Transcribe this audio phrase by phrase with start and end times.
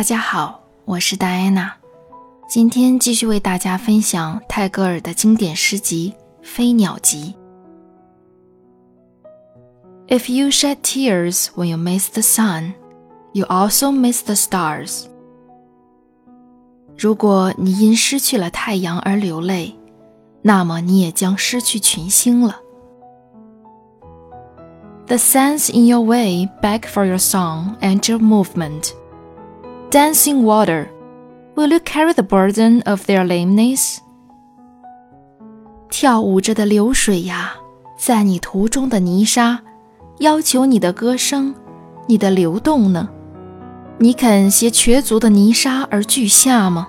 [0.00, 1.72] 大家好，我是戴安娜，
[2.48, 6.12] 今天继续为大家分享泰戈尔的经典诗集《
[6.46, 7.34] 飞鸟集》。
[10.18, 12.74] If you shed tears when you miss the sun,
[13.32, 15.04] you also miss the stars.
[16.98, 19.76] 如果你因失去了太阳而流泪，
[20.42, 22.60] 那么你也将失去群星了。
[25.06, 28.90] The sands in your way beg for your song and your movement.
[29.91, 30.89] Dancing water,
[31.57, 33.97] will you carry the burden of their lameness?
[35.89, 37.55] 跳舞着的流水呀，
[37.97, 39.59] 在你途中的泥沙，
[40.19, 41.53] 要求你的歌声，
[42.07, 43.09] 你的流动呢？
[43.97, 46.87] 你肯携瘸足的泥沙而俱下吗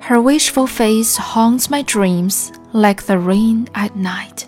[0.00, 4.44] ？Her wishful face haunts my dreams like the rain at night.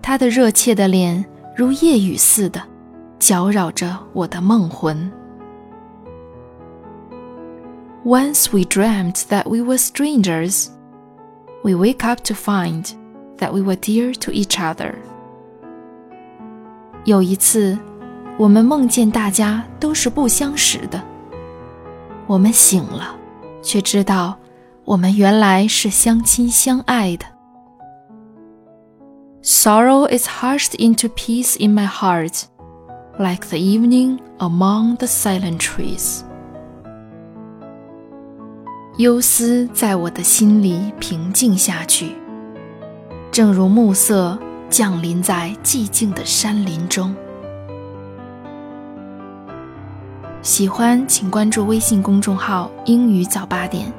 [0.00, 1.24] 她的热切的脸
[1.56, 2.62] 如夜雨似的。
[3.29, 5.11] 搅扰着我的梦魂。
[8.03, 10.67] Once we dreamt that we were strangers,
[11.63, 12.85] we wake up to find
[13.37, 14.93] that we were dear to each other.
[17.05, 17.77] 有一次，
[18.37, 21.03] 我们梦见大家都是不相识的。
[22.27, 23.15] 我们醒了，
[23.63, 24.37] 却知道
[24.83, 27.25] 我们原来是相亲相爱的。
[29.41, 32.43] Sorrow is hushed into peace in my heart
[33.20, 36.22] Like the evening among the silent trees.
[38.96, 42.16] 忧思在我的心里平静下去，
[43.30, 44.38] 正如暮色
[44.70, 47.14] 降临在寂静的山林中。
[50.40, 53.92] 喜欢请关注微信公众号“英语早八点”，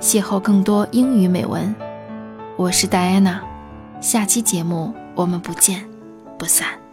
[0.00, 1.74] 邂逅更多英语美文。
[2.56, 3.42] 我是戴安娜，
[4.00, 5.86] 下期节目我们不见
[6.38, 6.83] 不散。